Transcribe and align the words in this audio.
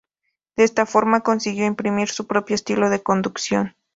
De 0.55 0.63
esta 0.63 0.87
forma, 0.87 1.21
consiguió 1.21 1.67
imprimir 1.67 2.09
su 2.09 2.25
propio 2.25 2.55
estilo 2.55 2.89
de 2.89 3.03
conducción. 3.03 3.75